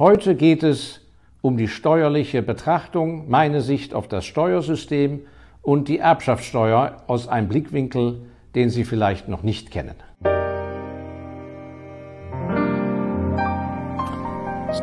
[0.00, 1.02] Heute geht es
[1.42, 5.20] um die steuerliche Betrachtung, meine Sicht auf das Steuersystem
[5.60, 8.22] und die Erbschaftssteuer aus einem Blickwinkel,
[8.54, 9.96] den Sie vielleicht noch nicht kennen.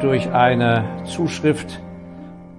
[0.01, 1.79] Durch eine Zuschrift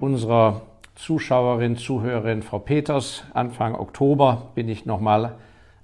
[0.01, 0.63] unserer
[0.95, 5.35] Zuschauerin, Zuhörerin Frau Peters Anfang Oktober bin ich nochmal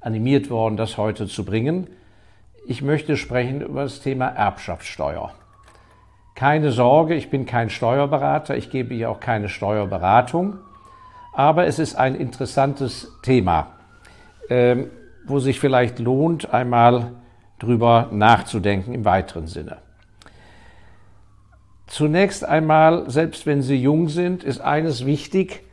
[0.02, 1.88] animiert worden, das heute zu bringen.
[2.68, 5.32] Ich möchte sprechen über das Thema Erbschaftssteuer.
[6.36, 10.58] Keine Sorge, ich bin kein Steuerberater, ich gebe hier auch keine Steuerberatung,
[11.32, 13.72] aber es ist ein interessantes Thema,
[14.50, 14.90] ähm,
[15.26, 17.14] wo sich vielleicht lohnt, einmal
[17.58, 19.78] drüber nachzudenken im weiteren Sinne.
[21.88, 25.64] Zunächst einmal, selbst wenn Sie jung sind, ist eines wichtig,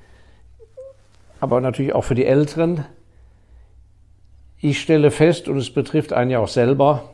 [1.40, 2.84] aber natürlich auch für die Älteren.
[4.58, 7.10] Ich stelle fest, und es betrifft einen ja auch selber,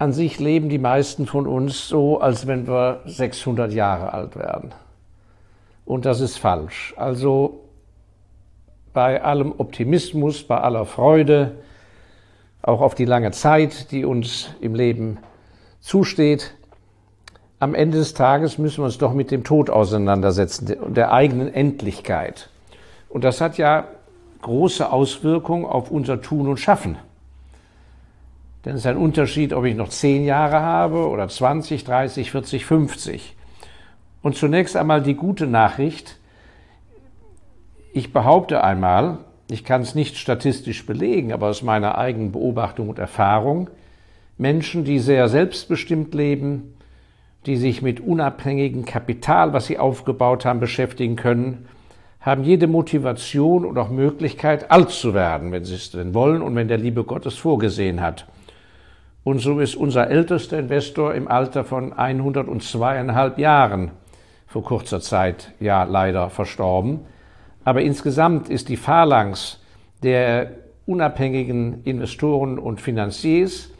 [0.00, 4.72] an sich leben die meisten von uns so, als wenn wir 600 Jahre alt werden.
[5.84, 6.94] Und das ist falsch.
[6.96, 7.60] Also
[8.94, 11.56] bei allem Optimismus, bei aller Freude,
[12.62, 15.18] auch auf die lange Zeit, die uns im Leben
[15.80, 16.54] zusteht,
[17.58, 21.52] am Ende des Tages müssen wir uns doch mit dem Tod auseinandersetzen und der eigenen
[21.52, 22.48] Endlichkeit.
[23.10, 23.84] Und das hat ja
[24.40, 26.96] große Auswirkungen auf unser Tun und Schaffen.
[28.64, 32.66] Denn es ist ein Unterschied, ob ich noch zehn Jahre habe oder 20, 30, 40,
[32.66, 33.36] 50.
[34.22, 36.18] Und zunächst einmal die gute Nachricht.
[37.92, 39.18] Ich behaupte einmal,
[39.50, 43.70] ich kann es nicht statistisch belegen, aber aus meiner eigenen Beobachtung und Erfahrung,
[44.36, 46.74] Menschen, die sehr selbstbestimmt leben,
[47.46, 51.66] die sich mit unabhängigem Kapital, was sie aufgebaut haben, beschäftigen können,
[52.20, 56.54] haben jede Motivation und auch Möglichkeit, alt zu werden, wenn sie es denn wollen und
[56.54, 58.26] wenn der liebe Gott es vorgesehen hat.
[59.22, 63.90] Und so ist unser ältester Investor im Alter von 102,5 Jahren
[64.46, 67.00] vor kurzer Zeit ja leider verstorben.
[67.64, 69.60] Aber insgesamt ist die Phalanx
[70.02, 70.52] der
[70.86, 73.70] unabhängigen Investoren und Finanziers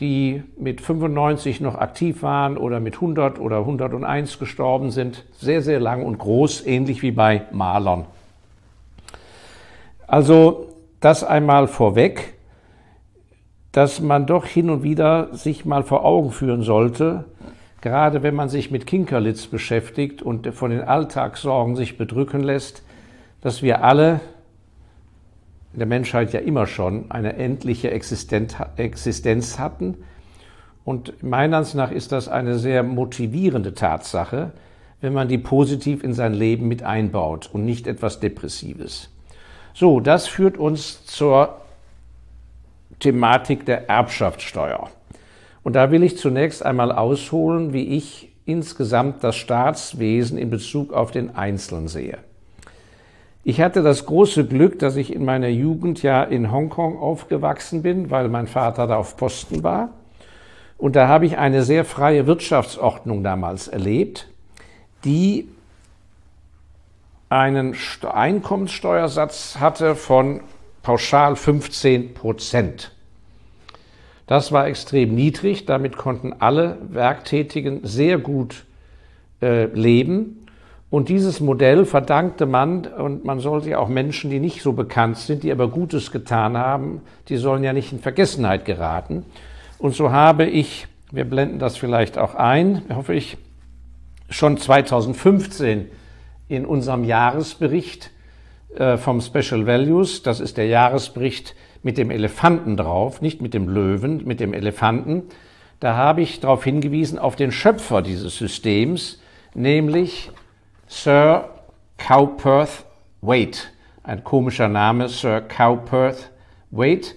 [0.00, 5.78] die mit 95 noch aktiv waren oder mit 100 oder 101 gestorben sind, sehr, sehr
[5.78, 8.06] lang und groß, ähnlich wie bei Malern.
[10.06, 10.68] Also
[11.00, 12.34] das einmal vorweg,
[13.72, 17.24] dass man doch hin und wieder sich mal vor Augen führen sollte,
[17.80, 22.82] gerade wenn man sich mit Kinkerlitz beschäftigt und von den Alltagssorgen sich bedrücken lässt,
[23.40, 24.20] dass wir alle
[25.72, 29.96] in der Menschheit ja immer schon eine endliche Existenz hatten.
[30.84, 34.50] Und meiner Ansicht nach ist das eine sehr motivierende Tatsache,
[35.00, 39.10] wenn man die positiv in sein Leben mit einbaut und nicht etwas Depressives.
[39.72, 41.59] So, das führt uns zur
[43.00, 44.88] Thematik der Erbschaftssteuer.
[45.62, 51.10] Und da will ich zunächst einmal ausholen, wie ich insgesamt das Staatswesen in Bezug auf
[51.10, 52.18] den Einzelnen sehe.
[53.42, 58.10] Ich hatte das große Glück, dass ich in meiner Jugend ja in Hongkong aufgewachsen bin,
[58.10, 59.90] weil mein Vater da auf Posten war.
[60.76, 64.28] Und da habe ich eine sehr freie Wirtschaftsordnung damals erlebt,
[65.04, 65.48] die
[67.28, 70.40] einen Einkommenssteuersatz hatte von
[70.90, 72.90] pauschal 15 Prozent.
[74.26, 78.64] Das war extrem niedrig, damit konnten alle Werktätigen sehr gut
[79.40, 80.48] äh, leben.
[80.90, 85.18] Und dieses Modell verdankte man, und man sollte ja auch Menschen, die nicht so bekannt
[85.18, 89.24] sind, die aber Gutes getan haben, die sollen ja nicht in Vergessenheit geraten.
[89.78, 93.38] Und so habe ich, wir blenden das vielleicht auch ein, hoffe ich,
[94.28, 95.86] schon 2015
[96.48, 98.10] in unserem Jahresbericht
[98.96, 104.24] vom Special Values, das ist der Jahresbericht mit dem Elefanten drauf, nicht mit dem Löwen,
[104.24, 105.24] mit dem Elefanten,
[105.80, 109.18] da habe ich darauf hingewiesen auf den Schöpfer dieses Systems,
[109.54, 110.30] nämlich
[110.86, 111.48] Sir
[111.96, 112.84] Cowperth
[113.22, 113.60] Waite.
[114.02, 116.30] Ein komischer Name, Sir Cowperth
[116.70, 117.14] Waite.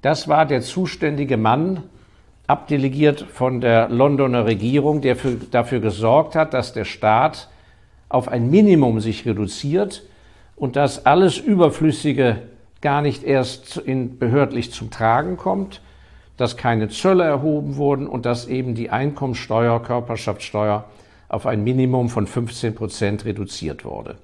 [0.00, 1.82] Das war der zuständige Mann,
[2.46, 7.48] abdelegiert von der Londoner Regierung, der für, dafür gesorgt hat, dass der Staat
[8.08, 10.04] auf ein Minimum sich reduziert
[10.58, 12.42] und dass alles Überflüssige
[12.80, 15.80] gar nicht erst in, behördlich zum Tragen kommt,
[16.36, 20.84] dass keine Zölle erhoben wurden und dass eben die Einkommensteuer, Körperschaftssteuer
[21.28, 24.16] auf ein Minimum von 15 Prozent reduziert wurde.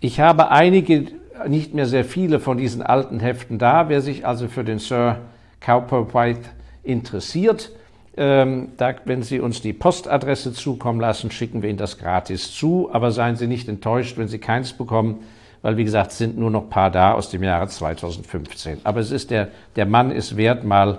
[0.00, 1.06] Ich habe einige,
[1.46, 3.88] nicht mehr sehr viele von diesen alten Heften da.
[3.88, 5.20] Wer sich also für den Sir
[5.60, 6.50] Cowper White
[6.82, 7.70] interessiert,
[8.16, 12.90] ähm, da, wenn Sie uns die Postadresse zukommen lassen, schicken wir Ihnen das gratis zu.
[12.92, 15.20] Aber seien Sie nicht enttäuscht, wenn Sie keins bekommen,
[15.62, 18.80] weil wie gesagt, sind nur noch paar da aus dem Jahre 2015.
[18.84, 20.98] Aber es ist der, der Mann ist wert, mal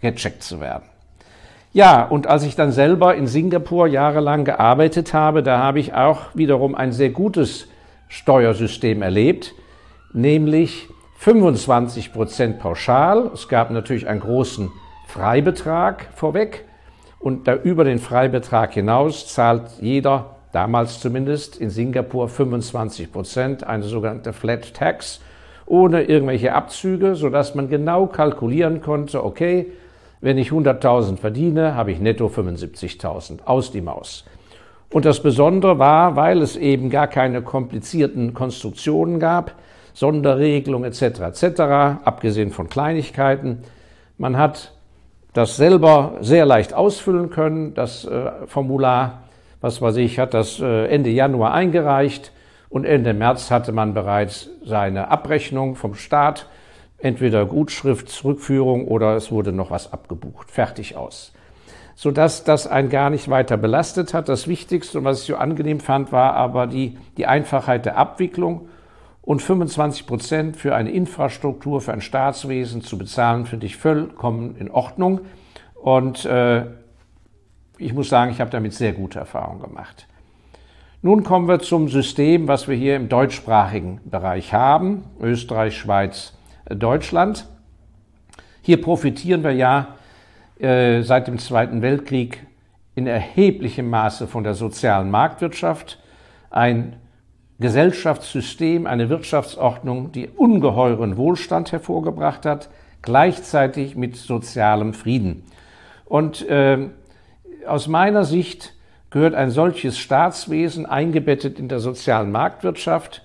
[0.00, 0.84] gecheckt zu werden.
[1.74, 6.20] Ja, und als ich dann selber in Singapur jahrelang gearbeitet habe, da habe ich auch
[6.34, 7.66] wiederum ein sehr gutes
[8.08, 9.54] Steuersystem erlebt,
[10.12, 13.30] nämlich 25 Prozent pauschal.
[13.32, 14.70] Es gab natürlich einen großen
[15.12, 16.64] Freibetrag vorweg
[17.20, 23.82] und da über den Freibetrag hinaus zahlt jeder, damals zumindest in Singapur, 25 Prozent, eine
[23.82, 25.20] sogenannte Flat Tax,
[25.66, 29.72] ohne irgendwelche Abzüge, sodass man genau kalkulieren konnte, okay,
[30.22, 34.24] wenn ich 100.000 verdiene, habe ich netto 75.000 aus die Maus.
[34.88, 39.56] Und das Besondere war, weil es eben gar keine komplizierten Konstruktionen gab,
[39.92, 41.20] Sonderregelungen etc.
[41.20, 41.60] etc.,
[42.02, 43.58] abgesehen von Kleinigkeiten.
[44.16, 44.72] Man hat
[45.32, 47.74] das selber sehr leicht ausfüllen können.
[47.74, 49.24] Das äh, Formular,
[49.60, 52.32] was weiß ich, hat das äh, Ende Januar eingereicht
[52.68, 56.46] und Ende März hatte man bereits seine Abrechnung vom Staat
[56.98, 60.50] entweder Gutschrift, Zurückführung oder es wurde noch was abgebucht.
[60.50, 61.32] Fertig aus.
[61.94, 64.28] Sodass das einen gar nicht weiter belastet hat.
[64.28, 68.68] Das Wichtigste und was ich so angenehm fand, war aber die, die Einfachheit der Abwicklung.
[69.22, 74.68] Und 25 Prozent für eine Infrastruktur, für ein Staatswesen zu bezahlen, finde ich vollkommen in
[74.70, 75.20] Ordnung.
[75.74, 76.66] Und äh,
[77.78, 80.06] ich muss sagen, ich habe damit sehr gute Erfahrungen gemacht.
[81.02, 85.04] Nun kommen wir zum System, was wir hier im deutschsprachigen Bereich haben.
[85.20, 86.32] Österreich, Schweiz,
[86.68, 87.46] Deutschland.
[88.60, 89.96] Hier profitieren wir ja
[90.60, 92.46] äh, seit dem Zweiten Weltkrieg
[92.94, 95.98] in erheblichem Maße von der sozialen Marktwirtschaft.
[96.50, 96.96] Ein
[97.62, 102.68] Gesellschaftssystem, eine Wirtschaftsordnung, die ungeheuren Wohlstand hervorgebracht hat,
[103.00, 105.44] gleichzeitig mit sozialem Frieden.
[106.04, 106.90] Und äh,
[107.66, 108.74] aus meiner Sicht
[109.08, 113.22] gehört ein solches Staatswesen eingebettet in der sozialen Marktwirtschaft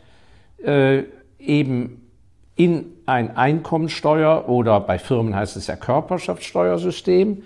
[0.63, 1.04] äh,
[1.38, 2.07] eben
[2.56, 7.44] in ein Einkommensteuer oder bei Firmen heißt es ja Körperschaftssteuersystem,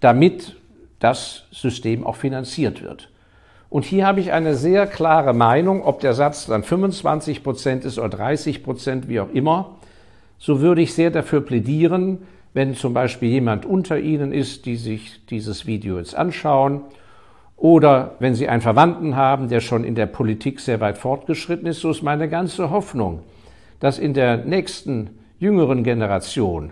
[0.00, 0.56] damit
[1.00, 3.10] das System auch finanziert wird.
[3.76, 7.98] Und hier habe ich eine sehr klare Meinung, ob der Satz dann 25 Prozent ist
[7.98, 9.76] oder 30 Prozent, wie auch immer.
[10.38, 12.20] So würde ich sehr dafür plädieren,
[12.54, 16.84] wenn zum Beispiel jemand unter Ihnen ist, die sich dieses Video jetzt anschauen,
[17.58, 21.80] oder wenn Sie einen Verwandten haben, der schon in der Politik sehr weit fortgeschritten ist,
[21.80, 23.24] so ist meine ganze Hoffnung,
[23.80, 26.70] dass in der nächsten jüngeren Generation,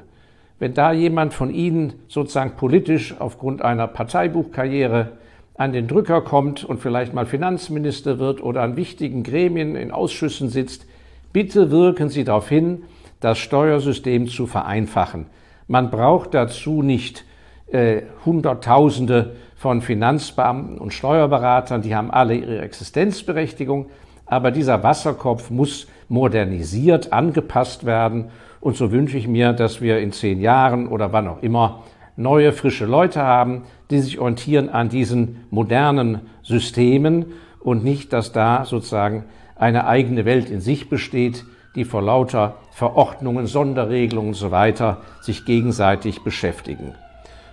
[0.58, 5.18] wenn da jemand von Ihnen sozusagen politisch aufgrund einer Parteibuchkarriere
[5.56, 10.48] an den Drücker kommt und vielleicht mal Finanzminister wird oder an wichtigen Gremien in Ausschüssen
[10.48, 10.86] sitzt,
[11.32, 12.84] bitte wirken Sie darauf hin,
[13.20, 15.26] das Steuersystem zu vereinfachen.
[15.68, 17.24] Man braucht dazu nicht
[17.70, 23.86] äh, Hunderttausende von Finanzbeamten und Steuerberatern, die haben alle ihre Existenzberechtigung,
[24.26, 28.26] aber dieser Wasserkopf muss modernisiert, angepasst werden.
[28.60, 31.82] Und so wünsche ich mir, dass wir in zehn Jahren oder wann auch immer
[32.16, 37.26] neue, frische Leute haben, die sich orientieren an diesen modernen Systemen
[37.60, 39.24] und nicht, dass da sozusagen
[39.56, 41.44] eine eigene Welt in sich besteht,
[41.74, 46.94] die vor lauter Verordnungen, Sonderregelungen und so weiter sich gegenseitig beschäftigen.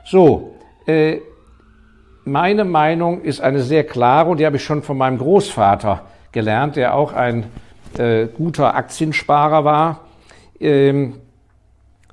[0.03, 0.55] So,
[0.85, 1.19] äh,
[2.23, 6.75] meine Meinung ist eine sehr klare und die habe ich schon von meinem Großvater gelernt,
[6.75, 7.45] der auch ein
[7.97, 10.01] äh, guter Aktiensparer war.
[10.59, 11.17] Ähm,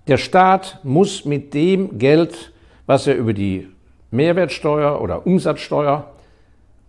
[0.06, 2.52] der Staat muss mit dem Geld,
[2.86, 3.68] was er über die
[4.10, 6.10] Mehrwertsteuer oder Umsatzsteuer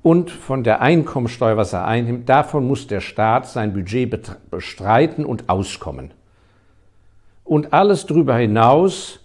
[0.01, 4.09] und von der Einkommensteuer, was er einnimmt, davon muss der Staat sein Budget
[4.49, 6.11] bestreiten und auskommen.
[7.43, 9.19] Und alles darüber hinaus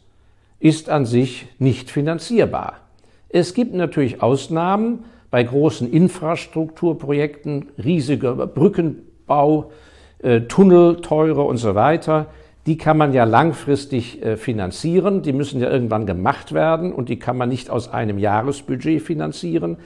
[0.58, 2.78] ist an sich nicht finanzierbar.
[3.28, 9.72] Es gibt natürlich Ausnahmen bei großen Infrastrukturprojekten, riesiger Brücken, Bau,
[10.18, 12.26] äh, Tunnel, teure und so weiter,
[12.66, 17.18] die kann man ja langfristig äh, finanzieren, die müssen ja irgendwann gemacht werden und die
[17.18, 19.76] kann man nicht aus einem Jahresbudget finanzieren.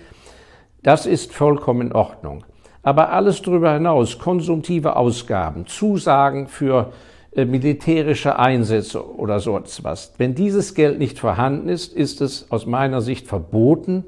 [0.82, 2.44] Das ist vollkommen in Ordnung.
[2.82, 6.92] Aber alles darüber hinaus, konsumtive Ausgaben, Zusagen für
[7.32, 12.66] äh, militärische Einsätze oder so etwas, wenn dieses Geld nicht vorhanden ist, ist es aus
[12.66, 14.04] meiner Sicht verboten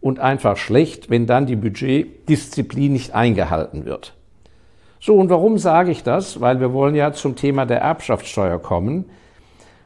[0.00, 4.14] und einfach schlecht, wenn dann die Budgetdisziplin nicht eingehalten wird.
[5.04, 6.40] So, und warum sage ich das?
[6.40, 9.04] Weil wir wollen ja zum Thema der Erbschaftssteuer kommen.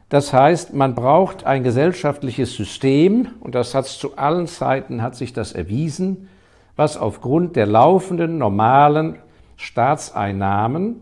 [0.07, 5.33] Das heißt, man braucht ein gesellschaftliches System, und das hat zu allen Zeiten hat sich
[5.33, 6.29] das erwiesen,
[6.77, 9.17] was aufgrund der laufenden normalen
[9.57, 11.01] Staatseinnahmen,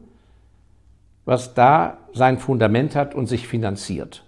[1.25, 4.25] was da sein Fundament hat und sich finanziert.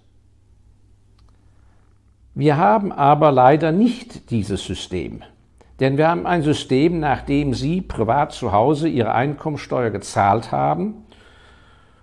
[2.36, 5.24] Wir haben aber leider nicht dieses System.
[5.80, 11.06] Denn wir haben ein System, nachdem Sie privat zu Hause Ihre Einkommensteuer gezahlt haben.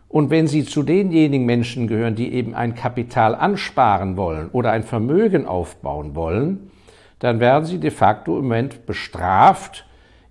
[0.09, 4.83] Und wenn Sie zu denjenigen Menschen gehören, die eben ein Kapital ansparen wollen oder ein
[4.83, 6.71] Vermögen aufbauen wollen,
[7.19, 9.85] dann werden Sie de facto im Moment bestraft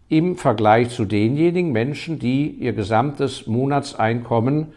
[0.09, 4.69] im Vergleich zu denjenigen Menschen, die ihr gesamtes Monatseinkommen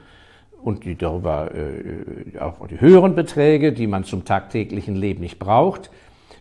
[0.63, 5.91] und die darüber äh, auch die höheren Beträge, die man zum tagtäglichen Leben nicht braucht,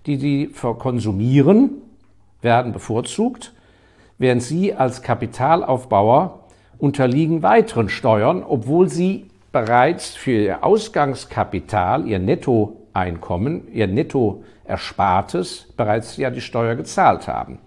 [0.06, 1.82] die sie konsumieren,
[2.40, 3.52] werden bevorzugt,
[4.18, 6.40] während sie als Kapitalaufbauer
[6.78, 16.30] unterliegen weiteren Steuern, obwohl sie bereits für ihr Ausgangskapital, ihr Nettoeinkommen, ihr Nettoerspartes bereits ja
[16.30, 17.58] die Steuer gezahlt haben.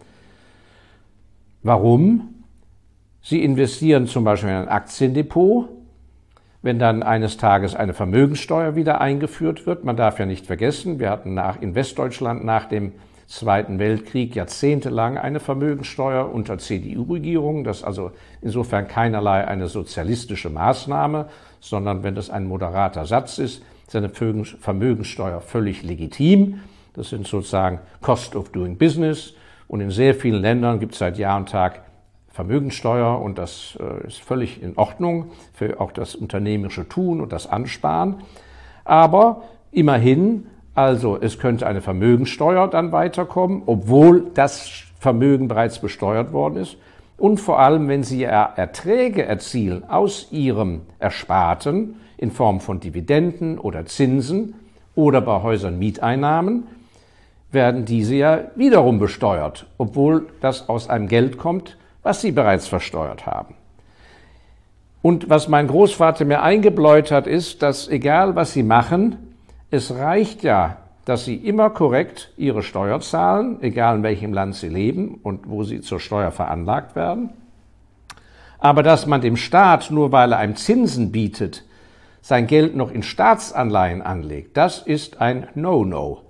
[1.63, 2.35] Warum?
[3.21, 5.69] Sie investieren zum Beispiel in ein Aktiendepot,
[6.63, 9.83] wenn dann eines Tages eine Vermögenssteuer wieder eingeführt wird.
[9.83, 12.93] Man darf ja nicht vergessen, wir hatten nach, in Westdeutschland nach dem
[13.31, 17.63] Zweiten Weltkrieg jahrzehntelang eine Vermögenssteuer unter CDU-Regierungen.
[17.63, 18.11] Das ist also
[18.41, 21.29] insofern keinerlei eine sozialistische Maßnahme,
[21.61, 26.59] sondern wenn das ein moderater Satz ist, ist eine Vermögenssteuer völlig legitim.
[26.93, 29.33] Das sind sozusagen Cost of Doing Business.
[29.69, 31.83] Und in sehr vielen Ländern gibt es seit Jahr und Tag
[32.27, 37.47] Vermögenssteuer und das äh, ist völlig in Ordnung für auch das unternehmerische Tun und das
[37.47, 38.23] Ansparen.
[38.83, 46.57] Aber immerhin also es könnte eine Vermögensteuer dann weiterkommen, obwohl das Vermögen bereits besteuert worden
[46.57, 46.77] ist.
[47.17, 53.85] Und vor allem, wenn Sie Erträge erzielen aus Ihrem Ersparten in Form von Dividenden oder
[53.85, 54.55] Zinsen
[54.95, 56.63] oder bei Häusern Mieteinnahmen,
[57.51, 63.25] werden diese ja wiederum besteuert, obwohl das aus einem Geld kommt, was Sie bereits versteuert
[63.25, 63.55] haben.
[65.01, 69.30] Und was mein Großvater mir eingebläut hat, ist, dass egal was Sie machen,
[69.71, 74.67] es reicht ja, dass Sie immer korrekt Ihre Steuer zahlen, egal in welchem Land Sie
[74.67, 77.31] leben und wo Sie zur Steuer veranlagt werden.
[78.59, 81.63] Aber dass man dem Staat, nur weil er einem Zinsen bietet,
[82.21, 86.21] sein Geld noch in Staatsanleihen anlegt, das ist ein No-No.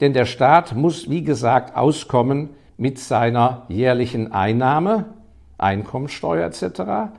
[0.00, 5.04] Denn der Staat muss, wie gesagt, auskommen mit seiner jährlichen Einnahme,
[5.56, 7.12] Einkommensteuer etc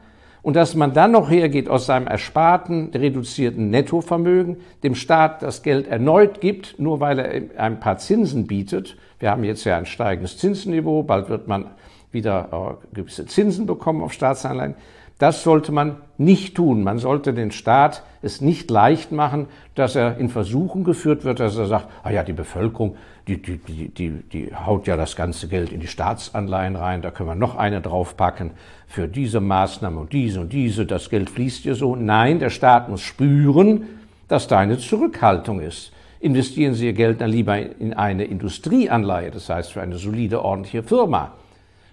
[0.45, 5.87] und dass man dann noch hergeht aus seinem ersparten, reduzierten Nettovermögen, dem Staat das Geld
[5.87, 8.95] erneut gibt, nur weil er ein paar Zinsen bietet.
[9.17, 11.71] Wir haben jetzt ja ein steigendes Zinsniveau, bald wird man
[12.11, 14.75] wieder äh, gewisse Zinsen bekommen auf Staatsanleihen.
[15.17, 16.83] Das sollte man nicht tun.
[16.83, 21.55] Man sollte den Staat es nicht leicht machen, dass er in Versuchen geführt wird, dass
[21.57, 25.47] er sagt, ah ja, die Bevölkerung, die, die, die, die, die haut ja das ganze
[25.47, 28.51] Geld in die Staatsanleihen rein, da können wir noch eine draufpacken
[28.87, 31.95] für diese Maßnahme und diese und diese, das Geld fließt dir so.
[31.95, 33.85] Nein, der Staat muss spüren,
[34.27, 35.93] dass da eine Zurückhaltung ist.
[36.19, 40.83] Investieren Sie Ihr Geld dann lieber in eine Industrieanleihe, das heißt für eine solide, ordentliche
[40.83, 41.33] Firma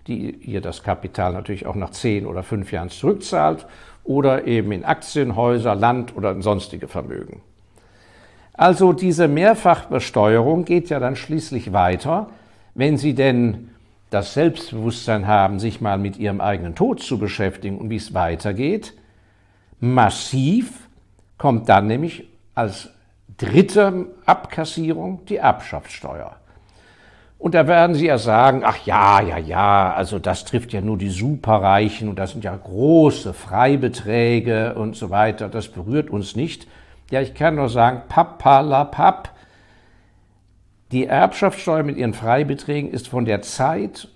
[0.07, 3.67] die ihr das Kapital natürlich auch nach zehn oder fünf Jahren zurückzahlt
[4.05, 7.43] oder eben in Aktien, Häuser, Land oder sonstige Vermögen.
[8.55, 12.29] Also diese Mehrfachbesteuerung geht ja dann schließlich weiter,
[12.75, 13.71] wenn Sie denn
[14.11, 18.95] das Selbstbewusstsein haben, sich mal mit Ihrem eigenen Tod zu beschäftigen und wie es weitergeht.
[19.81, 20.89] Massiv
[21.39, 22.91] kommt dann nämlich als
[23.39, 26.37] dritte Abkassierung die Erbschaftssteuer.
[27.43, 30.97] Und da werden Sie ja sagen, ach ja, ja, ja, also das trifft ja nur
[30.97, 36.69] die Superreichen und das sind ja große Freibeträge und so weiter, das berührt uns nicht.
[37.11, 39.31] Ja, ich kann nur sagen, pappalapapp,
[40.93, 44.07] die Erbschaftssteuer mit ihren Freibeträgen ist von der Zeit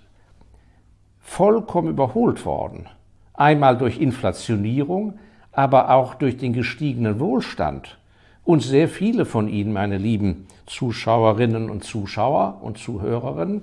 [1.19, 2.87] vollkommen überholt worden.
[3.33, 5.19] Einmal durch Inflationierung,
[5.51, 7.97] aber auch durch den gestiegenen Wohlstand.
[8.47, 13.61] Und sehr viele von Ihnen, meine lieben Zuschauerinnen und Zuschauer und Zuhörerinnen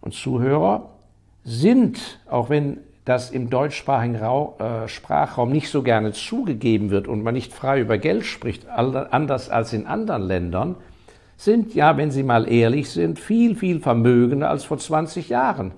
[0.00, 0.88] und Zuhörer,
[1.44, 7.34] sind, auch wenn das im deutschsprachigen äh, Sprachraum nicht so gerne zugegeben wird und man
[7.34, 10.74] nicht frei über Geld spricht, anders als in anderen Ländern,
[11.36, 15.70] sind ja, wenn Sie mal ehrlich sind, viel, viel vermögender als vor 20 Jahren.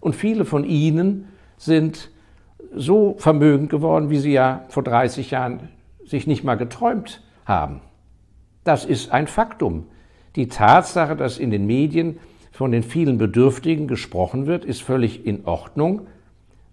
[0.00, 2.10] Und viele von Ihnen sind
[2.74, 5.68] so vermögend geworden, wie sie ja vor 30 Jahren
[6.04, 7.80] sich nicht mal geträumt haben.
[8.64, 9.86] Das ist ein Faktum.
[10.36, 12.18] Die Tatsache, dass in den Medien
[12.50, 16.06] von den vielen Bedürftigen gesprochen wird, ist völlig in Ordnung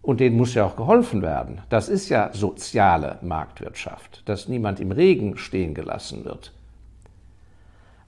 [0.02, 1.62] und denen muss ja auch geholfen werden.
[1.70, 6.54] Das ist ja soziale Marktwirtschaft, dass niemand im Regen stehen gelassen wird.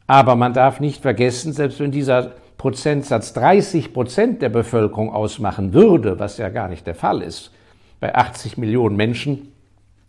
[0.08, 6.20] Aber man darf nicht vergessen, selbst wenn dieser Prozentsatz 30 Prozent der Bevölkerung ausmachen würde,
[6.20, 7.52] was ja gar nicht der Fall ist,
[8.00, 9.53] bei 80 Millionen Menschen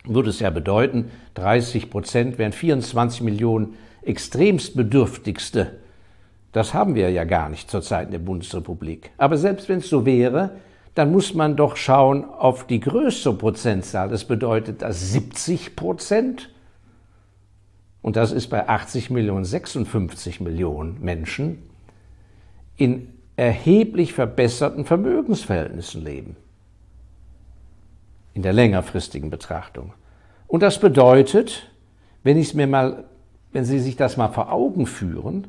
[0.07, 5.71] würde es ja bedeuten, 30 Prozent wären 24 Millionen extremst Bedürftigste.
[6.51, 9.11] Das haben wir ja gar nicht zurzeit in der Bundesrepublik.
[9.17, 10.51] Aber selbst wenn es so wäre,
[10.93, 14.07] dann muss man doch schauen auf die größte Prozentzahl.
[14.07, 16.49] Das bedeutet, dass 70 Prozent,
[18.01, 21.63] und das ist bei 80 Millionen 56 Millionen Menschen,
[22.77, 26.37] in erheblich verbesserten Vermögensverhältnissen leben.
[28.35, 29.93] In der längerfristigen Betrachtung.
[30.45, 31.71] Und das bedeutet,
[32.21, 33.05] wenn ich es mir mal,
[33.51, 35.47] wenn Sie sich das mal vor Augen führen,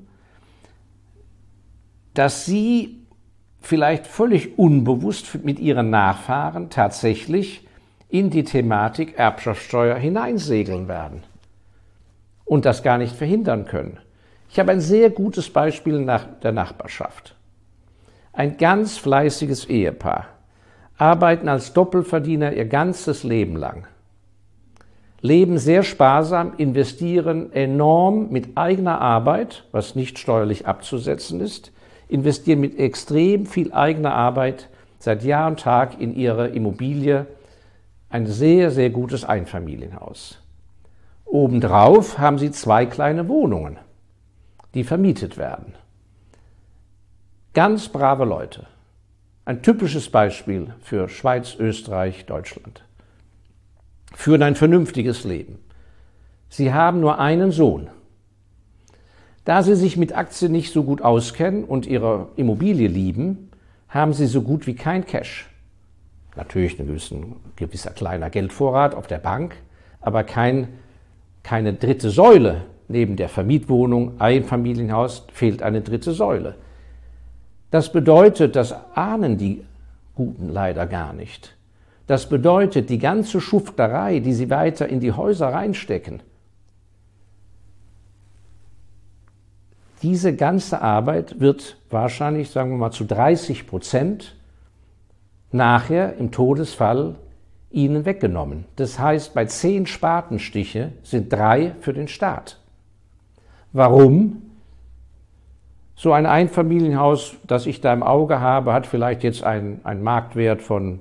[2.15, 3.03] dass Sie
[3.61, 7.67] vielleicht völlig unbewusst mit Ihren Nachfahren tatsächlich
[8.09, 11.25] in die Thematik Erbschaftssteuer hineinsegeln werden
[12.45, 13.99] und das gar nicht verhindern können.
[14.49, 17.35] Ich habe ein sehr gutes Beispiel nach der Nachbarschaft.
[18.33, 20.29] Ein ganz fleißiges Ehepaar
[20.97, 23.87] arbeiten als Doppelverdiener ihr ganzes Leben lang
[25.27, 31.73] leben sehr sparsam, investieren enorm mit eigener Arbeit, was nicht steuerlich abzusetzen ist,
[32.09, 37.27] investieren mit extrem viel eigener Arbeit seit Jahr und Tag in ihre Immobilie,
[38.09, 40.41] ein sehr, sehr gutes Einfamilienhaus.
[41.25, 43.79] Obendrauf haben sie zwei kleine Wohnungen,
[44.75, 45.75] die vermietet werden.
[47.53, 48.67] Ganz brave Leute.
[49.47, 52.85] Ein typisches Beispiel für Schweiz, Österreich, Deutschland
[54.13, 55.61] führen ein vernünftiges Leben.
[56.49, 57.89] Sie haben nur einen Sohn.
[59.45, 63.53] Da Sie sich mit Aktien nicht so gut auskennen und Ihre Immobilie lieben,
[63.89, 65.49] haben Sie so gut wie kein Cash.
[66.35, 69.55] Natürlich ein gewisser, kleiner Geldvorrat auf der Bank,
[70.01, 70.67] aber kein,
[71.45, 72.63] keine dritte Säule.
[72.89, 76.57] Neben der Vermietwohnung, Einfamilienhaus fehlt eine dritte Säule.
[77.77, 79.63] Das bedeutet, das ahnen die
[80.15, 81.55] Guten leider gar nicht.
[82.07, 86.23] Das bedeutet, die ganze Schufterei, die sie weiter in die Häuser reinstecken,
[90.01, 94.37] diese ganze Arbeit wird wahrscheinlich, sagen wir mal, zu 30 Prozent
[95.53, 97.17] nachher im Todesfall
[97.71, 98.65] ihnen weggenommen.
[98.77, 102.59] Das heißt, bei zehn Spatenstiche sind drei für den Staat.
[103.75, 104.46] Warum?
[105.99, 110.61] So ein Einfamilienhaus, das ich da im Auge habe, hat vielleicht jetzt einen, einen Marktwert
[110.61, 111.01] von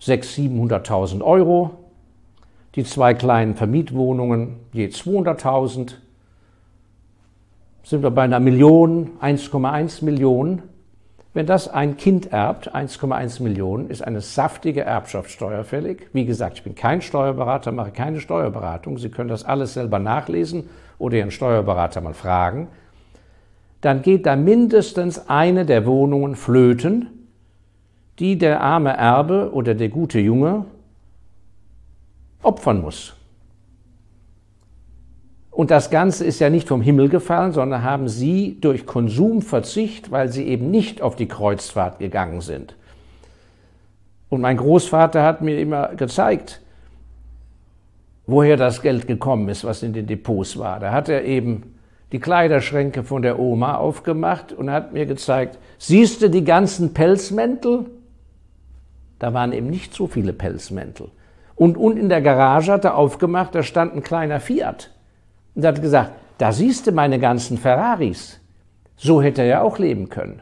[0.00, 1.72] 600.000, 700.000 Euro.
[2.74, 5.96] Die zwei kleinen Vermietwohnungen je 200.000.
[7.82, 10.62] Sind wir bei einer Million, 1,1 Millionen.
[11.34, 16.08] Wenn das ein Kind erbt, 1,1 Millionen, ist eine saftige Erbschaftssteuer fällig.
[16.14, 18.96] Wie gesagt, ich bin kein Steuerberater, mache keine Steuerberatung.
[18.96, 22.68] Sie können das alles selber nachlesen oder Ihren Steuerberater mal fragen.
[23.84, 27.08] Dann geht da mindestens eine der Wohnungen flöten
[28.18, 30.66] die der arme Erbe oder der gute Junge
[32.42, 33.14] opfern muss.
[35.50, 40.28] Und das Ganze ist ja nicht vom Himmel gefallen, sondern haben sie durch Konsumverzicht, weil
[40.28, 42.74] sie eben nicht auf die Kreuzfahrt gegangen sind.
[44.28, 46.60] Und mein Großvater hat mir immer gezeigt,
[48.26, 50.80] woher das Geld gekommen ist, was in den Depots war.
[50.80, 51.73] Da hat er eben
[52.14, 57.86] die Kleiderschränke von der Oma aufgemacht und hat mir gezeigt, siehst du die ganzen Pelzmäntel?
[59.18, 61.08] Da waren eben nicht so viele Pelzmäntel.
[61.56, 64.92] Und unten in der Garage hat er aufgemacht, da stand ein kleiner Fiat.
[65.56, 68.38] Und hat gesagt, da siehst du meine ganzen Ferraris.
[68.96, 70.40] So hätte er ja auch leben können.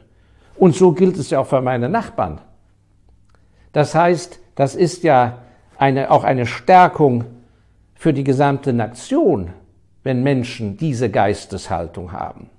[0.56, 2.42] Und so gilt es ja auch für meine Nachbarn.
[3.72, 5.38] Das heißt, das ist ja
[5.78, 7.24] eine, auch eine Stärkung
[7.94, 9.54] für die gesamte Nation,
[10.02, 12.50] wenn Menschen diese Geisteshaltung haben.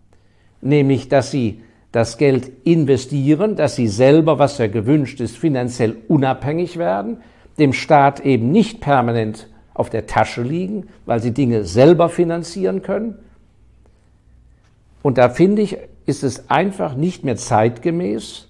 [0.62, 6.78] Nämlich, dass sie das Geld investieren, dass sie selber, was ja gewünscht ist, finanziell unabhängig
[6.78, 7.18] werden,
[7.60, 13.20] dem Staat eben nicht permanent auf der Tasche liegen, weil sie Dinge selber finanzieren können.
[15.02, 18.48] Und da finde ich, ist es einfach nicht mehr zeitgemäß,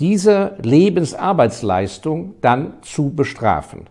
[0.00, 3.86] diese Lebensarbeitsleistung dann zu bestrafen.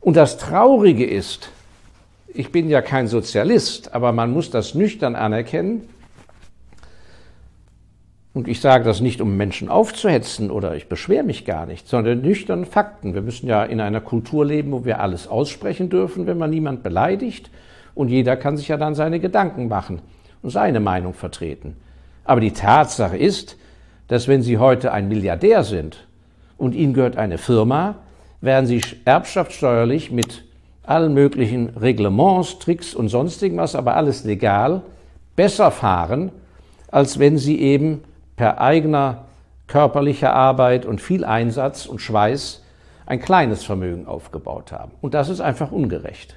[0.00, 1.50] Und das Traurige ist,
[2.34, 5.88] ich bin ja kein Sozialist, aber man muss das nüchtern anerkennen,
[8.38, 12.20] und ich sage das nicht, um Menschen aufzuhetzen oder ich beschwere mich gar nicht, sondern
[12.20, 13.12] nüchtern Fakten.
[13.12, 16.84] Wir müssen ja in einer Kultur leben, wo wir alles aussprechen dürfen, wenn man niemand
[16.84, 17.50] beleidigt.
[17.96, 20.02] Und jeder kann sich ja dann seine Gedanken machen
[20.40, 21.76] und seine Meinung vertreten.
[22.22, 23.56] Aber die Tatsache ist,
[24.06, 26.06] dass wenn Sie heute ein Milliardär sind
[26.58, 27.96] und Ihnen gehört eine Firma,
[28.40, 30.44] werden Sie erbschaftssteuerlich mit
[30.88, 34.82] allen möglichen Reglements, Tricks und sonstigen was, aber alles legal,
[35.36, 36.32] besser fahren,
[36.90, 38.02] als wenn Sie eben
[38.36, 39.24] per eigener
[39.66, 42.62] körperlicher Arbeit und viel Einsatz und Schweiß
[43.06, 44.92] ein kleines Vermögen aufgebaut haben.
[45.00, 46.36] Und das ist einfach ungerecht.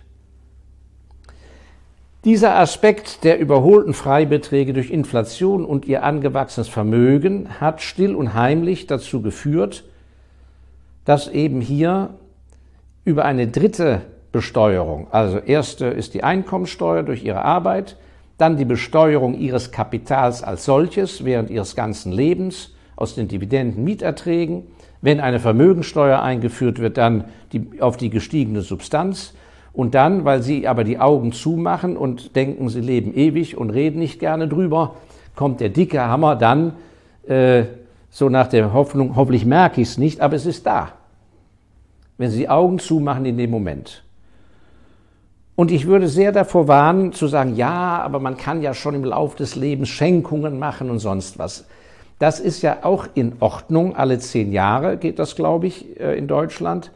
[2.23, 8.85] Dieser Aspekt der überholten Freibeträge durch Inflation und ihr angewachsenes Vermögen hat still und heimlich
[8.85, 9.85] dazu geführt,
[11.03, 12.11] dass eben hier
[13.05, 17.97] über eine dritte Besteuerung, also erste ist die Einkommensteuer durch ihre Arbeit,
[18.37, 24.63] dann die Besteuerung ihres Kapitals als solches während ihres ganzen Lebens aus den Dividenden, Mieterträgen,
[25.01, 29.33] wenn eine Vermögensteuer eingeführt wird, dann die, auf die gestiegene Substanz
[29.73, 33.99] und dann, weil sie aber die Augen zumachen und denken, sie leben ewig und reden
[33.99, 34.95] nicht gerne drüber,
[35.35, 36.73] kommt der dicke Hammer dann
[37.27, 37.63] äh,
[38.09, 40.93] so nach der Hoffnung, hoffentlich merke ich es nicht, aber es ist da.
[42.17, 44.03] Wenn Sie die Augen zumachen in dem Moment.
[45.55, 49.03] Und ich würde sehr davor warnen, zu sagen, ja, aber man kann ja schon im
[49.03, 51.65] Laufe des Lebens Schenkungen machen und sonst was.
[52.19, 53.95] Das ist ja auch in Ordnung.
[53.95, 56.91] Alle zehn Jahre geht das, glaube ich, äh, in Deutschland.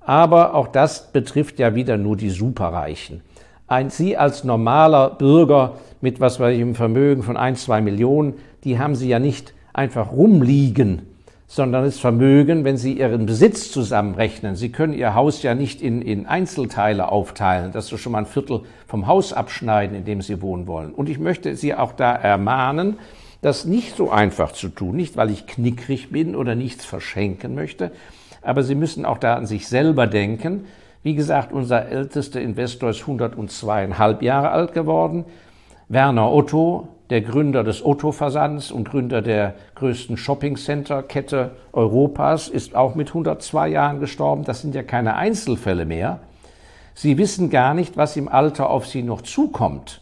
[0.00, 3.22] Aber auch das betrifft ja wieder nur die Superreichen.
[3.66, 8.34] Ein, Sie als normaler Bürger mit was weiß ich, einem Vermögen von ein, zwei Millionen,
[8.62, 11.13] die haben Sie ja nicht einfach rumliegen,
[11.46, 14.56] sondern das Vermögen, wenn Sie Ihren Besitz zusammenrechnen.
[14.56, 18.26] Sie können Ihr Haus ja nicht in, in Einzelteile aufteilen, dass Sie schon mal ein
[18.26, 20.92] Viertel vom Haus abschneiden, in dem Sie wohnen wollen.
[20.92, 22.98] Und ich möchte Sie auch da ermahnen,
[23.42, 27.92] das nicht so einfach zu tun, nicht weil ich knickrig bin oder nichts verschenken möchte,
[28.40, 30.64] aber Sie müssen auch da an sich selber denken.
[31.02, 35.26] Wie gesagt, unser ältester Investor ist 102,5 Jahre alt geworden.
[35.88, 43.08] Werner Otto, der Gründer des Otto-Versands und Gründer der größten Shopping-Center-Kette Europas, ist auch mit
[43.08, 44.44] 102 Jahren gestorben.
[44.44, 46.20] Das sind ja keine Einzelfälle mehr.
[46.94, 50.00] Sie wissen gar nicht, was im Alter auf Sie noch zukommt.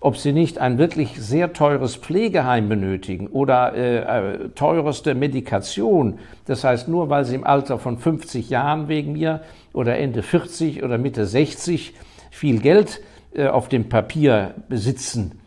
[0.00, 3.96] Ob Sie nicht ein wirklich sehr teures Pflegeheim benötigen oder äh,
[4.34, 6.18] äh, teureste Medikation.
[6.44, 9.40] Das heißt, nur weil Sie im Alter von 50 Jahren wegen mir
[9.72, 11.94] oder Ende 40 oder Mitte 60
[12.30, 13.00] viel Geld
[13.34, 15.40] äh, auf dem Papier besitzen,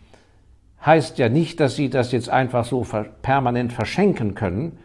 [0.88, 2.88] heißt ja nicht, dass Sie das jetzt einfach so
[3.22, 4.80] permanent verschenken können.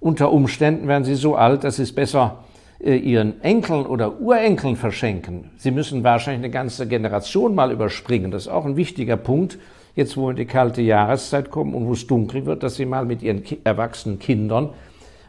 [0.00, 2.38] Unter Umständen werden Sie so alt, dass Sie es besser
[2.80, 5.50] äh, Ihren Enkeln oder Urenkeln verschenken.
[5.58, 8.30] Sie müssen wahrscheinlich eine ganze Generation mal überspringen.
[8.30, 9.58] Das ist auch ein wichtiger Punkt,
[9.94, 13.04] jetzt wo in die kalte Jahreszeit kommen und wo es dunkel wird, dass Sie mal
[13.04, 14.70] mit Ihren erwachsenen Kindern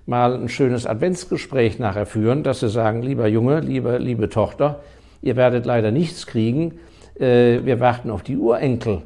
[0.06, 4.82] mal ein schönes Adventsgespräch nachher führen, dass Sie sagen, lieber Junge, liebe, liebe Tochter,
[5.22, 6.80] ihr werdet leider nichts kriegen,
[7.20, 9.02] äh, wir warten auf die Urenkel.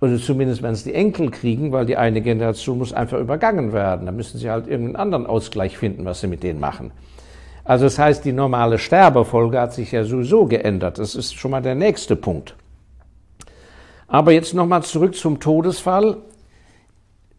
[0.00, 4.06] Oder zumindest, wenn es die Enkel kriegen, weil die eine Generation muss einfach übergangen werden.
[4.06, 6.92] Da müssen sie halt irgendeinen anderen Ausgleich finden, was sie mit denen machen.
[7.64, 10.98] Also das heißt, die normale Sterbefolge hat sich ja sowieso geändert.
[10.98, 12.54] Das ist schon mal der nächste Punkt.
[14.06, 16.18] Aber jetzt nochmal zurück zum Todesfall.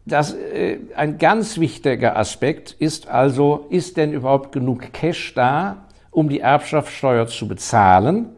[0.05, 6.27] Das, äh, ein ganz wichtiger Aspekt ist also, ist denn überhaupt genug Cash da, um
[6.27, 8.36] die Erbschaftssteuer zu bezahlen?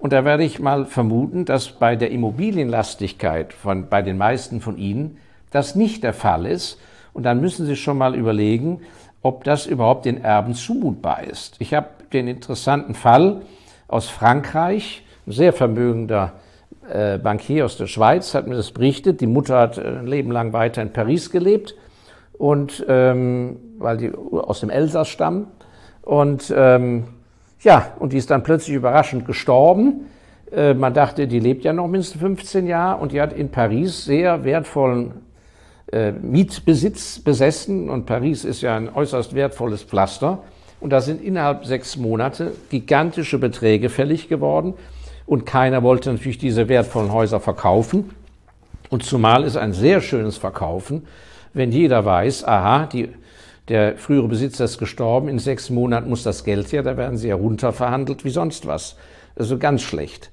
[0.00, 4.78] Und da werde ich mal vermuten, dass bei der Immobilienlastigkeit von, bei den meisten von
[4.78, 5.18] Ihnen
[5.50, 6.80] das nicht der Fall ist.
[7.12, 8.80] Und dann müssen Sie schon mal überlegen,
[9.20, 11.56] ob das überhaupt den Erben zumutbar ist.
[11.58, 13.42] Ich habe den interessanten Fall
[13.88, 16.32] aus Frankreich, ein sehr vermögender
[16.90, 19.20] äh, Bankier aus der Schweiz hat mir das berichtet.
[19.20, 21.74] Die Mutter hat äh, ein Leben lang weiter in Paris gelebt
[22.38, 25.48] und ähm, weil die aus dem Elsass stammen
[26.02, 27.04] und ähm,
[27.62, 30.06] ja, und die ist dann plötzlich überraschend gestorben.
[30.52, 34.04] Äh, man dachte, die lebt ja noch mindestens 15 Jahre und die hat in Paris
[34.04, 35.12] sehr wertvollen
[35.92, 40.42] äh, Mietbesitz besessen und Paris ist ja ein äußerst wertvolles Pflaster.
[40.80, 44.74] Und da sind innerhalb sechs Monate gigantische Beträge fällig geworden
[45.26, 48.10] und keiner wollte natürlich diese wertvollen Häuser verkaufen.
[48.88, 51.06] Und zumal ist ein sehr schönes Verkaufen,
[51.52, 53.10] wenn jeder weiß, aha, die
[53.68, 57.28] der frühere Besitzer ist gestorben, in sechs Monaten muss das Geld her, da werden sie
[57.28, 58.96] ja runterverhandelt wie sonst was.
[59.36, 60.30] Also ganz schlecht.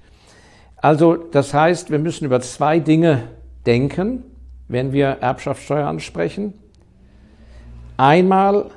[0.77, 3.23] Also das heißt, wir müssen über zwei Dinge
[3.65, 4.23] denken,
[4.67, 6.53] wenn wir Erbschaftssteuer ansprechen.
[7.97, 8.71] Einmal,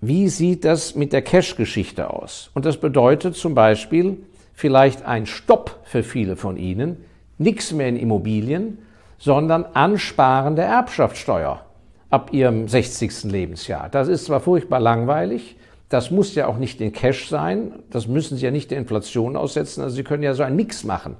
[0.00, 2.50] wie sieht das mit der Cash-Geschichte aus?
[2.54, 4.18] Und das bedeutet zum Beispiel
[4.52, 7.04] vielleicht ein Stopp für viele von Ihnen,
[7.38, 8.78] nichts mehr in Immobilien,
[9.18, 11.65] sondern Ansparen der Erbschaftssteuer
[12.10, 13.24] ab ihrem 60.
[13.24, 13.88] Lebensjahr.
[13.88, 15.56] Das ist zwar furchtbar langweilig,
[15.88, 19.36] das muss ja auch nicht in Cash sein, das müssen Sie ja nicht der Inflation
[19.36, 21.16] aussetzen, also Sie können ja so einen Mix machen.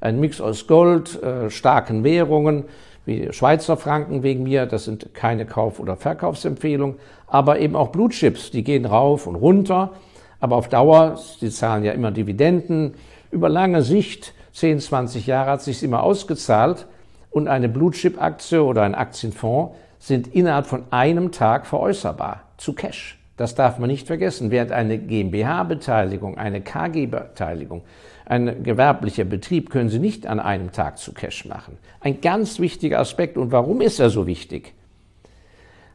[0.00, 2.64] Ein Mix aus Gold, äh, starken Währungen,
[3.04, 6.96] wie Schweizer Franken wegen mir, das sind keine Kauf- oder Verkaufsempfehlungen,
[7.26, 9.92] aber eben auch Blutchips, die gehen rauf und runter,
[10.40, 12.94] aber auf Dauer, Sie zahlen ja immer Dividenden,
[13.30, 16.86] über lange Sicht, 10, 20 Jahre hat sich immer ausgezahlt
[17.30, 19.74] und eine Blutchip-Aktie oder ein Aktienfonds
[20.06, 23.18] sind innerhalb von einem Tag veräußerbar zu Cash.
[23.36, 24.52] Das darf man nicht vergessen.
[24.52, 27.82] Während eine GmbH-Beteiligung, eine KG-Beteiligung,
[28.24, 31.76] ein gewerblicher Betrieb können Sie nicht an einem Tag zu Cash machen.
[32.00, 33.36] Ein ganz wichtiger Aspekt.
[33.36, 34.74] Und warum ist er so wichtig?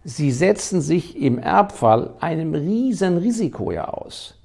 [0.04, 4.38] Sie setzen sich im Erbfall einem riesen Risiko ja aus.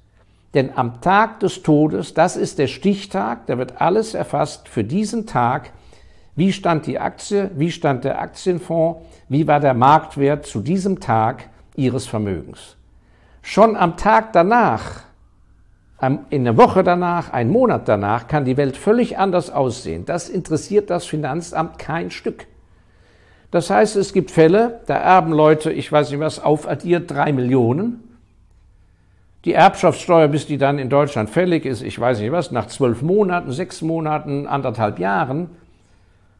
[0.53, 5.25] Denn am Tag des Todes, das ist der Stichtag, da wird alles erfasst für diesen
[5.25, 5.71] Tag.
[6.37, 7.49] Wie stand die Aktie?
[7.55, 9.01] Wie stand der Aktienfonds?
[9.27, 12.77] Wie war der Marktwert zu diesem Tag Ihres Vermögens?
[13.41, 15.01] Schon am Tag danach,
[16.29, 20.05] in der Woche danach, einen Monat danach, kann die Welt völlig anders aussehen.
[20.05, 22.45] Das interessiert das Finanzamt kein Stück.
[23.49, 28.03] Das heißt, es gibt Fälle, da erben Leute, ich weiß nicht was, aufaddiert drei Millionen.
[29.43, 33.01] Die Erbschaftssteuer, bis die dann in Deutschland fällig ist, ich weiß nicht was, nach zwölf
[33.01, 35.49] Monaten, sechs Monaten, anderthalb Jahren,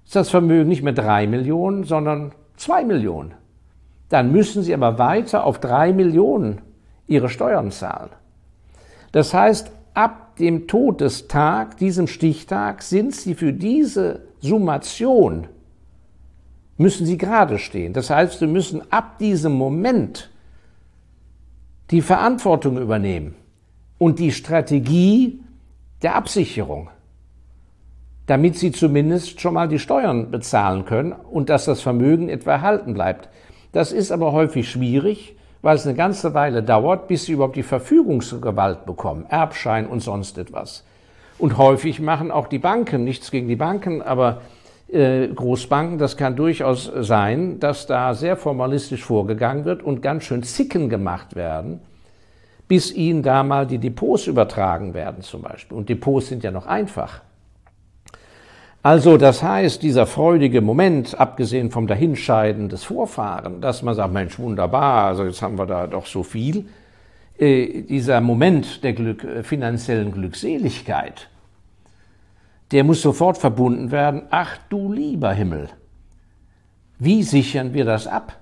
[0.08, 3.34] ist das Vermögen nicht mehr drei Millionen, sondern zwei Millionen.
[4.08, 6.62] Dann müssen sie aber weiter auf drei Millionen
[7.08, 8.12] ihre Steuern zahlen.
[9.12, 15.48] Das heißt, ab dem Todestag, diesem Stichtag, sind sie für diese Summation
[16.78, 17.92] müssen sie gerade stehen.
[17.92, 20.30] Das heißt, sie müssen ab diesem Moment
[21.92, 23.36] die Verantwortung übernehmen
[23.98, 25.42] und die Strategie
[26.02, 26.92] der Absicherung,
[28.28, 32.94] damit sie zumindest schon mal die Steuern bezahlen können und dass das Vermögen etwa erhalten
[32.94, 33.30] bleibt.
[33.72, 37.64] Das ist aber häufig schwierig, weil es eine ganze Weile dauert, bis sie überhaupt die
[37.64, 40.86] Verfügungsgewalt bekommen, Erbschein und sonst etwas.
[41.40, 44.42] Und häufig machen auch die Banken, nichts gegen die Banken, aber
[44.92, 50.44] äh, Großbanken, das kann durchaus sein, dass da sehr formalistisch vorgegangen wird und ganz schön
[50.44, 51.80] Zicken gemacht werden,
[52.68, 55.78] bis ihnen da mal die Depots übertragen werden zum Beispiel.
[55.78, 57.22] Und Depots sind ja noch einfach.
[58.84, 64.40] Also das heißt, dieser freudige Moment, abgesehen vom Dahinscheiden des Vorfahren, dass man sagt, Mensch,
[64.40, 66.66] wunderbar, also jetzt haben wir da doch so viel,
[67.38, 71.30] äh, dieser Moment der Glück, äh, finanziellen Glückseligkeit,
[72.72, 74.24] der muss sofort verbunden werden.
[74.30, 75.70] Ach du lieber Himmel,
[77.00, 78.40] wie sichern wir das ab?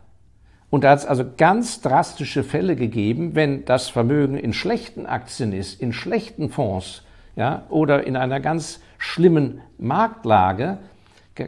[0.69, 5.53] Und da hat es also ganz drastische Fälle gegeben, wenn das Vermögen in schlechten Aktien
[5.53, 7.03] ist, in schlechten Fonds,
[7.35, 10.79] ja, oder in einer ganz schlimmen Marktlage,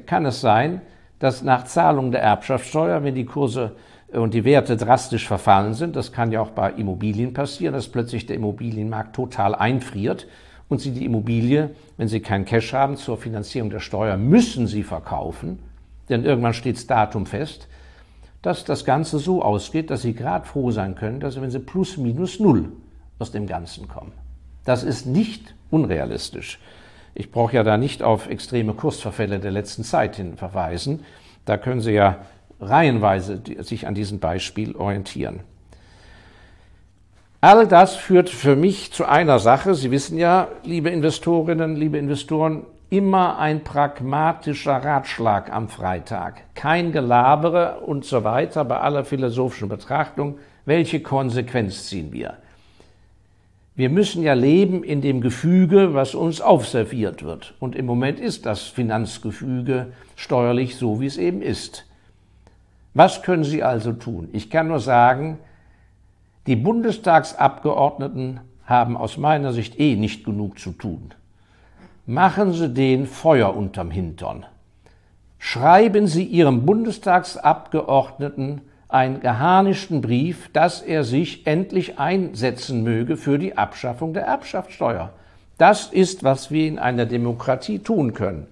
[0.06, 0.82] kann es sein,
[1.20, 3.76] dass nach Zahlung der Erbschaftssteuer, wenn die Kurse
[4.12, 8.26] und die Werte drastisch verfallen sind, das kann ja auch bei Immobilien passieren, dass plötzlich
[8.26, 10.28] der Immobilienmarkt total einfriert
[10.70, 14.84] und Sie die Immobilie, wenn Sie keinen Cash haben zur Finanzierung der Steuer, müssen Sie
[14.84, 15.60] verkaufen,
[16.10, 17.68] denn irgendwann steht das Datum fest,
[18.42, 21.60] dass das Ganze so ausgeht, dass Sie gerade froh sein können, dass Sie, wenn Sie
[21.60, 22.72] plus minus null
[23.20, 24.14] aus dem Ganzen kommen.
[24.64, 26.60] Das ist nicht unrealistisch.
[27.20, 31.04] Ich brauche ja da nicht auf extreme Kursverfälle der letzten Zeit hin verweisen.
[31.46, 32.20] Da können Sie ja
[32.62, 35.40] reihenweise sich an diesem Beispiel orientieren.
[37.42, 39.74] All das führt für mich zu einer Sache.
[39.74, 46.44] Sie wissen ja, liebe Investorinnen, liebe Investoren, immer ein pragmatischer Ratschlag am Freitag.
[46.54, 50.38] Kein Gelabere und so weiter bei aller philosophischen Betrachtung.
[50.66, 52.38] Welche Konsequenz ziehen wir?
[53.78, 57.54] Wir müssen ja leben in dem Gefüge, was uns aufserviert wird.
[57.60, 61.86] Und im Moment ist das Finanzgefüge steuerlich so, wie es eben ist.
[62.96, 64.30] Was können Sie also tun?
[64.34, 65.38] Ich kann nur sagen,
[66.48, 71.14] die Bundestagsabgeordneten haben aus meiner Sicht eh nicht genug zu tun.
[72.08, 74.48] Machen Sie den Feuer unterm Hintern.
[75.38, 83.58] Schreiben Sie Ihrem Bundestagsabgeordneten einen geharnischten Brief, dass er sich endlich einsetzen möge für die
[83.58, 85.12] Abschaffung der Erbschaftssteuer.
[85.58, 88.48] Das ist, was wir in einer Demokratie tun können.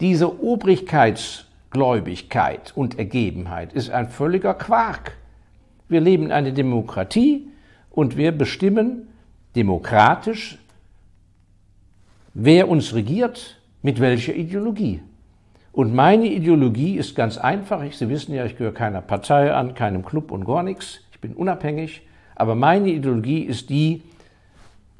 [0.00, 5.16] Diese Obrigkeitsgläubigkeit und Ergebenheit ist ein völliger Quark.
[5.88, 7.46] Wir leben in einer Demokratie
[7.90, 9.06] und wir bestimmen
[9.54, 10.58] demokratisch,
[12.34, 15.00] wer uns regiert, mit welcher Ideologie.
[15.72, 17.82] Und meine Ideologie ist ganz einfach.
[17.92, 21.00] Sie wissen ja, ich gehöre keiner Partei an, keinem Club und gar nichts.
[21.12, 22.02] Ich bin unabhängig.
[22.36, 24.02] Aber meine Ideologie ist die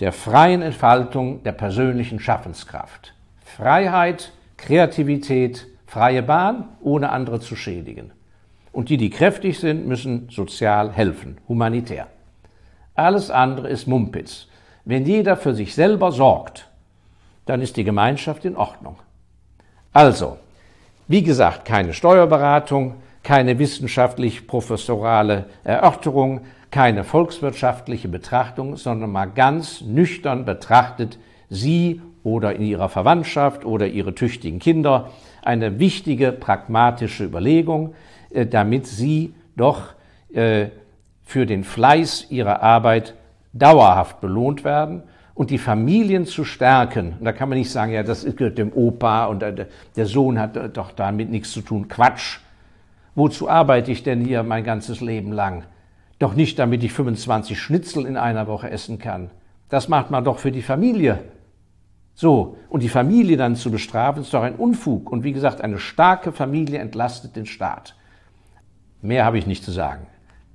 [0.01, 3.15] der freien Entfaltung der persönlichen Schaffenskraft.
[3.45, 8.11] Freiheit, Kreativität, freie Bahn, ohne andere zu schädigen.
[8.73, 12.07] Und die, die kräftig sind, müssen sozial helfen, humanitär.
[12.95, 14.49] Alles andere ist Mumpitz.
[14.85, 16.69] Wenn jeder für sich selber sorgt,
[17.45, 18.97] dann ist die Gemeinschaft in Ordnung.
[19.93, 20.39] Also,
[21.13, 31.19] wie gesagt, keine Steuerberatung, keine wissenschaftlich-professorale Erörterung, keine volkswirtschaftliche Betrachtung, sondern mal ganz nüchtern betrachtet,
[31.49, 35.11] Sie oder in Ihrer Verwandtschaft oder Ihre tüchtigen Kinder
[35.43, 37.95] eine wichtige pragmatische Überlegung.
[38.33, 39.93] Äh, damit sie doch
[40.33, 40.69] äh,
[41.25, 43.15] für den Fleiß ihrer Arbeit
[43.53, 45.03] dauerhaft belohnt werden
[45.35, 47.15] und die Familien zu stärken.
[47.19, 50.77] Und da kann man nicht sagen, ja, das gehört dem Opa und der Sohn hat
[50.77, 51.89] doch damit nichts zu tun.
[51.89, 52.39] Quatsch.
[53.15, 55.65] Wozu arbeite ich denn hier mein ganzes Leben lang?
[56.19, 59.31] Doch nicht, damit ich 25 Schnitzel in einer Woche essen kann.
[59.69, 61.19] Das macht man doch für die Familie.
[62.15, 65.11] So, und die Familie dann zu bestrafen, ist doch ein Unfug.
[65.11, 67.97] Und wie gesagt, eine starke Familie entlastet den Staat.
[69.01, 70.07] Mehr habe ich nicht zu sagen.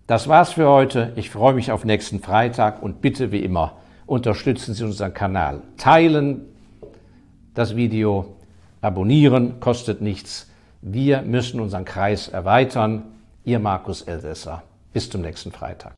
[0.06, 1.14] Das war's für heute.
[1.16, 3.74] Ich freue mich auf nächsten Freitag und bitte wie immer
[4.08, 5.62] unterstützen Sie unseren Kanal.
[5.78, 6.42] Teilen
[7.54, 8.36] das Video,
[8.82, 10.50] abonnieren, kostet nichts.
[10.82, 13.04] Wir müssen unseren Kreis erweitern.
[13.44, 14.64] Ihr Markus Elsässer.
[14.94, 15.96] Bis zum nächsten Freitag.